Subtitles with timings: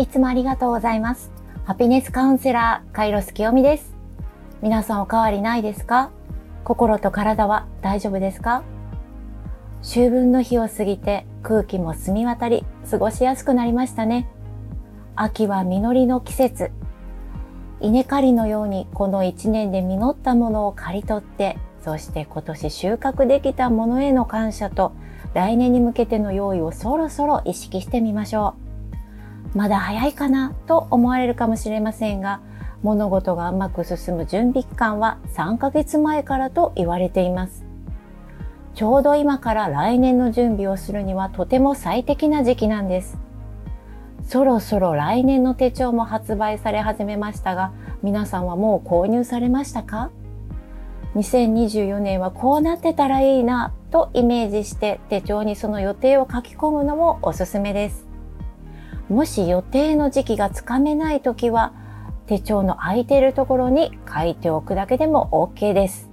[0.00, 1.30] いつもありがとうございます。
[1.66, 3.94] ハピネスカウンセラー、カイロス清美です。
[4.62, 6.10] 皆さんお変わりないですか？
[6.64, 8.62] 心と体は大丈夫ですか？
[9.82, 14.26] 秋分の日を過ぎて空気も澄み渡り、過ごしやすくなりましたね。
[15.16, 16.70] 秋は実りの季節。
[17.82, 24.92] 稲刈りのようにこの一年で実ったものを刈り取って、そして今年収穫できたものへの感謝と
[25.34, 28.69] 来年に向けての用意をそろそろ意識してみましょう。
[29.54, 32.40] まだ早いかなと思われるかもしれませんが、
[32.82, 37.64] 物事がうまく進む準備期間は3ヶ月前からと言われています。
[38.74, 43.18] ちょうど今から来年の準備をするにはとても最適な時期なんです。
[44.22, 50.10] そろそろ来年の手帳も発売され始めましたが、皆さんはもう購入されましたか
[51.16, 58.09] ?2024 年はこうなってたらいいなとイメージして手帳にその予定を書き込むのもおすすめです。
[59.10, 61.72] もし予定の時期がつかめないときは、
[62.26, 66.08] 手帳の空いているところに書いておくだけでも OK です。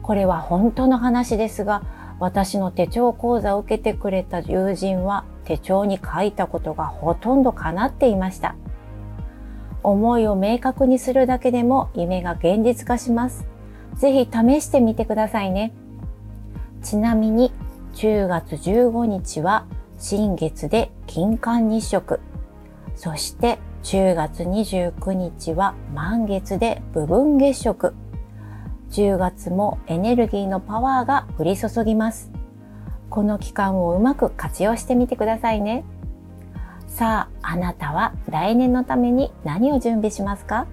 [0.00, 1.82] これは本当の話ですが、
[2.18, 8.56] 私の手帳講座を受けてくれた友人は手帳に書いたことがほとんど叶っていました。
[9.82, 13.46] 思いを明確にするだけでも夢が現実化します。
[13.96, 15.74] ぜひ試してみてくださいね。
[16.82, 17.52] ちなみに
[17.92, 19.66] 10月15日は
[20.00, 22.20] 新月で金環日食。
[22.96, 27.94] そして10月29日は満月で部分月食。
[28.90, 32.32] 10月もエネルギーのパワーが降り注ぎます。
[33.10, 35.84] この期間をうまく活用してみてくださいね。
[36.88, 40.66] さあ、あなたは来年のために何を準備しますか？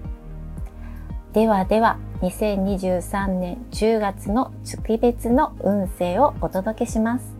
[1.34, 7.37] ではでは、2023年10月の月別の運勢をお届けします。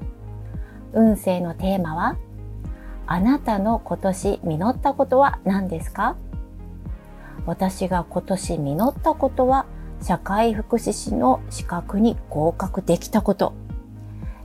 [0.99, 2.17] 運勢のテーマは
[3.07, 6.17] あなたの今年実ったことは何ですか？
[7.47, 9.67] 私が今年実ったことは
[10.03, 13.55] 社会福祉士の資格に合格できたこと。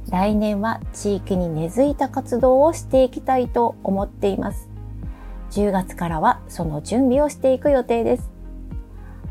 [0.09, 4.69] 来年は地域に根付いた活動をしていきたいと思っています。
[5.52, 8.30] 10月からはその準備をしていく予定です。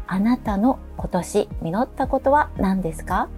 [0.07, 3.29] あなたの今年実ったことは何ですか？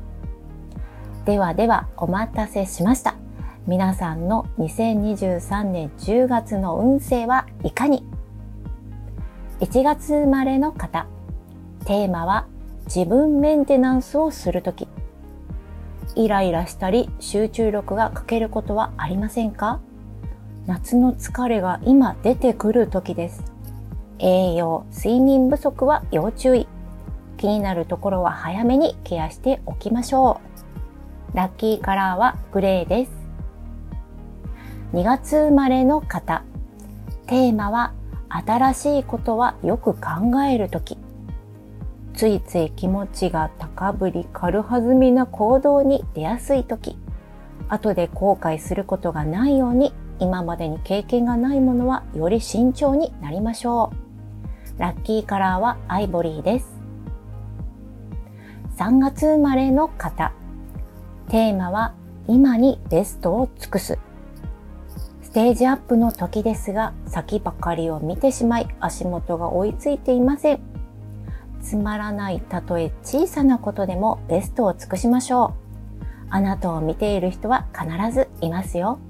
[1.27, 3.15] ではではお待たせしました。
[3.67, 8.05] 皆さんの2023年10月の運勢はいかに
[9.61, 11.07] ?1 月生まれの方。
[11.87, 12.47] テーマは
[12.85, 14.87] 自分メンテナンスをするとき。
[16.15, 19.81] イライラしたり集中力が欠けることはありませんか？
[20.67, 23.45] 夏の疲れが今出てくる時です。
[24.19, 26.69] 栄養、睡眠不足は要注意。
[27.39, 30.43] 気になるところは早めにケアしておきましょ
[31.33, 31.37] う。
[31.37, 33.24] ラッキーカラーはグレーです。
[34.95, 36.45] 2月生まれの方。
[37.27, 37.95] テーマは
[38.29, 40.99] 新しいことはよく考えるとき。
[42.15, 46.97] ついつい気持ちが高ぶり軽はずみな行動に出やすいとき。
[47.69, 53.91] 後で後悔することがないように今までに経験がないものはより慎重になりましょ
[54.79, 54.81] う。
[54.81, 56.69] ラッキーカラーはアイボリーです。
[58.77, 60.31] 3月生まれの方。
[61.31, 61.95] テーマは
[62.29, 63.99] 今にベストを尽くす。
[65.35, 70.61] ステージアップの時ですが、先ばかりを見てしまい、足元が追いついていません。
[71.61, 75.57] つまらない、たとえ小さなことでもベストを尽くしましょ
[76.01, 76.05] う。
[76.31, 79.01] あなたを見ている人は必ずいますよ。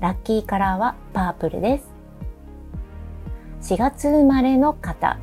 [0.00, 1.78] ラッキーカラーはパープルで
[3.60, 3.72] す。
[3.74, 5.18] 4月生まれの方。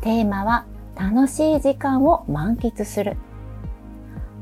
[0.00, 0.64] テーマは
[0.96, 3.18] 楽しい時間を満喫する。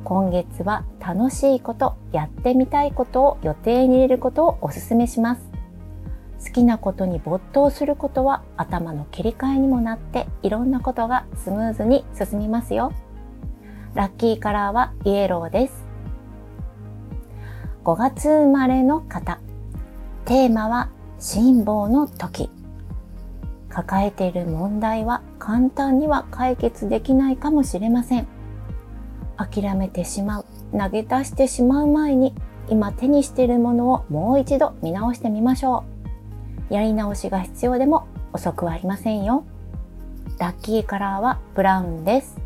[0.07, 5.51] 今月は楽しいこと、やってみたいことを予定に入れることをお勧めします。
[6.45, 12.93] 好きなことに没頭することは頭の切り替えにもなっていろんなことがスムーズに進みますよ。
[13.95, 15.85] ラッキーカラーはイエローです。
[17.83, 19.41] 5月生まれの方。
[20.25, 20.89] テーマは
[21.19, 22.49] 辛抱の時。
[23.69, 28.36] 抱えている問題は簡単には解決できないかもしれません。
[29.37, 32.35] 諦めてしまう、投げ出してしまう前に、
[32.69, 35.85] 今手にしているものをもう一度見直してみましょ
[36.71, 36.75] う。
[36.75, 39.45] やり直しが必要でも遅くはありませんよ。
[40.39, 42.37] ラッキーカラーはブラウンです。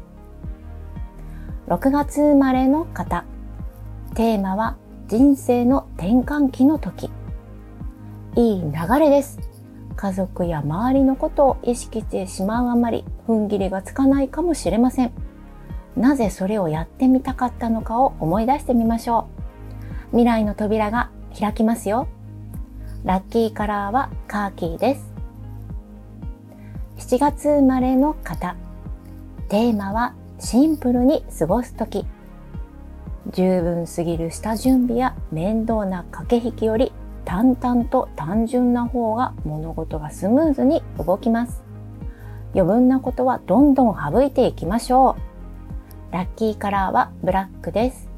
[1.69, 3.25] 6月生まれの方。
[4.15, 4.77] テーマは
[5.09, 7.11] 人生の転換期の時。
[8.37, 9.39] いい流れです。
[9.97, 15.13] 家族や周りのことを意識してしまうあまり、踏ん切りがつかないかもしれません。
[16.01, 19.29] なぜそれをやってみたかったのかを思い出してみましょ
[20.09, 20.11] う。
[20.13, 22.09] 未来の扉が開きますよ。
[23.05, 25.13] ラッキーカラーはカーキーです。
[26.97, 28.57] 7月生まれの方。
[29.51, 32.07] テーマはシンプルに過ごすとき。
[33.31, 36.93] 十分すぎる下準備や面倒な駆け引きより
[37.27, 41.63] 淡々と単純な方が物事がスムーズに動きます。
[42.55, 45.30] 余分なことはどんどん省いていきましょう。
[46.13, 48.09] ラッキーカラーはブラックです。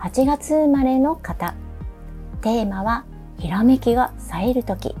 [0.00, 1.54] 8月生まれの方。
[2.40, 3.04] テーマは
[3.38, 4.96] ひらめきが冴えるとき。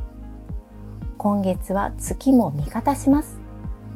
[1.18, 3.40] 今月は月も味方します。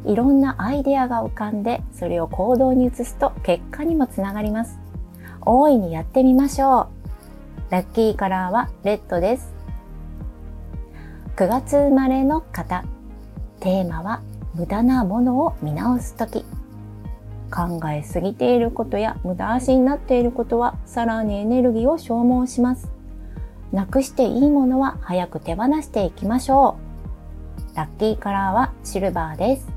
[0.04, 4.80] いろんなアイデアが浮かんで、それを行動に移すと結果にもつながります。
[5.42, 6.88] 大いにやってみましょ
[7.68, 7.70] う。
[7.70, 9.54] ラッキーカラーはレッドです。
[11.36, 12.84] 9月生まれの方。
[13.60, 14.22] テーマは
[14.54, 16.44] 無駄なものを見直すとき。
[17.50, 22.90] 考えすぎていることや無駄足になっていることはさらにエネルギーを消耗します。
[23.72, 26.76] なくしていいものは早く手放していきましょ
[27.74, 27.76] う。
[27.76, 29.68] ラッキーカラーはシルバーです。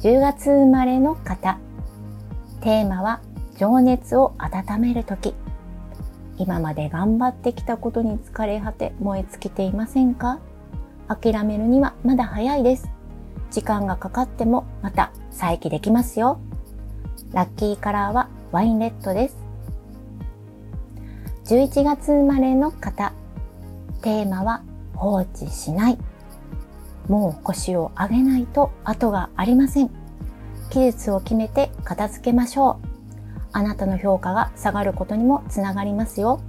[0.00, 1.58] 10月生まれの方。
[2.60, 3.20] テーマは
[3.56, 5.34] 情熱を温めるとき。
[6.36, 10.38] 今まで頑張ってきたことに疲れ果て燃え尽きていませんか？
[11.08, 12.88] 諦めるにはまだ早いです。
[13.50, 16.40] 時間がかかってもまた再起できますよ。
[17.32, 19.36] ラッキーカラーはワインレッドです。
[21.46, 23.12] 11月生まれの方。
[24.02, 24.62] テーマは
[24.94, 25.98] 放置しない。
[27.08, 29.90] もう腰を上げないと後がありません。
[30.70, 32.88] 期日を決めて片付けましょう。
[33.52, 36.40] あなたの評価が下がることにもつながりますよ。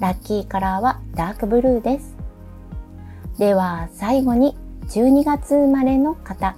[0.00, 2.16] ラッキーカラーはダークブルーです。
[3.38, 4.56] では最後に
[4.90, 6.56] 12月生まれの方。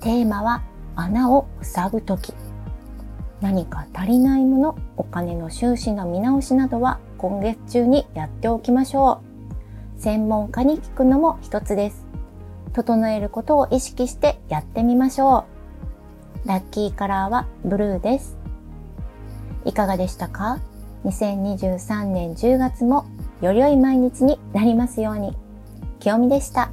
[0.00, 0.62] テーマは
[0.94, 2.34] 穴を塞ぐとき。
[3.40, 9.22] 何か足りないもの、お金の収支の見直しなどは今月中にやっておきましょ
[9.96, 10.00] う。
[10.00, 12.06] 専門家に聞くのも一つです。
[12.74, 15.46] 整えることを意識してやってみましょ
[16.44, 16.48] う。
[16.48, 18.36] ラッキーカラーはブルーです。
[19.64, 20.60] いかがでしたか
[21.06, 23.06] ?2023 年10月も
[23.40, 25.34] より良い毎日になりますように。
[25.98, 26.70] 清美でした。